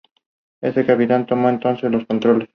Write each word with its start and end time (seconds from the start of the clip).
El 0.61 0.83
capitán 0.83 1.27
tomó 1.27 1.47
entonces 1.49 1.91
los 1.91 2.07
controles. 2.07 2.49